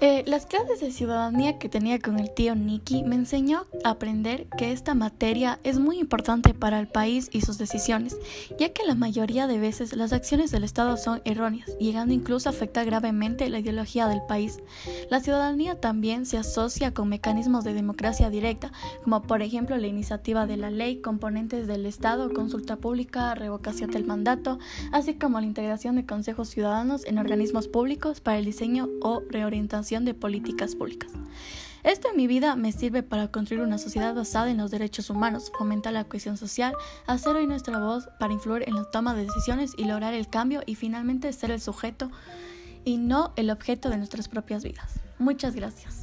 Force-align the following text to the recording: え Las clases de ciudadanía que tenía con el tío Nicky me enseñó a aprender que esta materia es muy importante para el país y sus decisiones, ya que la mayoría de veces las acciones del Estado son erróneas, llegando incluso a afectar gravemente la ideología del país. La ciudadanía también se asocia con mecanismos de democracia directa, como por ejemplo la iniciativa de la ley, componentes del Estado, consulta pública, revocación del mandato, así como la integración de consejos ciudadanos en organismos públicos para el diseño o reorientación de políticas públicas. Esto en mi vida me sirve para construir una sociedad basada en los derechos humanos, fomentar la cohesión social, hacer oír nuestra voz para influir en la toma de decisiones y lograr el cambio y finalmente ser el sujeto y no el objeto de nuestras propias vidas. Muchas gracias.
え 0.00 0.19
Las 0.30 0.46
clases 0.46 0.78
de 0.78 0.92
ciudadanía 0.92 1.58
que 1.58 1.68
tenía 1.68 1.98
con 1.98 2.16
el 2.20 2.32
tío 2.32 2.54
Nicky 2.54 3.02
me 3.02 3.16
enseñó 3.16 3.66
a 3.82 3.90
aprender 3.90 4.46
que 4.56 4.70
esta 4.70 4.94
materia 4.94 5.58
es 5.64 5.80
muy 5.80 5.98
importante 5.98 6.54
para 6.54 6.78
el 6.78 6.86
país 6.86 7.28
y 7.32 7.40
sus 7.40 7.58
decisiones, 7.58 8.16
ya 8.56 8.68
que 8.68 8.86
la 8.86 8.94
mayoría 8.94 9.48
de 9.48 9.58
veces 9.58 9.96
las 9.96 10.12
acciones 10.12 10.52
del 10.52 10.62
Estado 10.62 10.96
son 10.98 11.20
erróneas, 11.24 11.76
llegando 11.80 12.14
incluso 12.14 12.48
a 12.48 12.52
afectar 12.52 12.86
gravemente 12.86 13.48
la 13.48 13.58
ideología 13.58 14.06
del 14.06 14.22
país. 14.28 14.60
La 15.10 15.18
ciudadanía 15.18 15.80
también 15.80 16.24
se 16.26 16.38
asocia 16.38 16.94
con 16.94 17.08
mecanismos 17.08 17.64
de 17.64 17.74
democracia 17.74 18.30
directa, 18.30 18.70
como 19.02 19.22
por 19.22 19.42
ejemplo 19.42 19.76
la 19.78 19.88
iniciativa 19.88 20.46
de 20.46 20.58
la 20.58 20.70
ley, 20.70 21.00
componentes 21.00 21.66
del 21.66 21.86
Estado, 21.86 22.32
consulta 22.32 22.76
pública, 22.76 23.34
revocación 23.34 23.90
del 23.90 24.04
mandato, 24.06 24.60
así 24.92 25.14
como 25.14 25.40
la 25.40 25.46
integración 25.46 25.96
de 25.96 26.06
consejos 26.06 26.50
ciudadanos 26.50 27.04
en 27.04 27.18
organismos 27.18 27.66
públicos 27.66 28.20
para 28.20 28.38
el 28.38 28.44
diseño 28.44 28.88
o 29.02 29.22
reorientación 29.28 30.04
de 30.04 30.19
políticas 30.20 30.76
públicas. 30.76 31.10
Esto 31.82 32.10
en 32.10 32.16
mi 32.16 32.26
vida 32.26 32.56
me 32.56 32.72
sirve 32.72 33.02
para 33.02 33.28
construir 33.28 33.62
una 33.62 33.78
sociedad 33.78 34.14
basada 34.14 34.50
en 34.50 34.58
los 34.58 34.70
derechos 34.70 35.08
humanos, 35.08 35.50
fomentar 35.56 35.94
la 35.94 36.04
cohesión 36.04 36.36
social, 36.36 36.74
hacer 37.06 37.34
oír 37.34 37.48
nuestra 37.48 37.78
voz 37.78 38.08
para 38.18 38.34
influir 38.34 38.68
en 38.68 38.74
la 38.74 38.84
toma 38.84 39.14
de 39.14 39.24
decisiones 39.24 39.72
y 39.78 39.84
lograr 39.84 40.12
el 40.12 40.28
cambio 40.28 40.62
y 40.66 40.74
finalmente 40.74 41.32
ser 41.32 41.50
el 41.50 41.60
sujeto 41.60 42.10
y 42.84 42.98
no 42.98 43.32
el 43.36 43.50
objeto 43.50 43.88
de 43.88 43.96
nuestras 43.96 44.28
propias 44.28 44.62
vidas. 44.62 45.00
Muchas 45.18 45.54
gracias. 45.54 45.99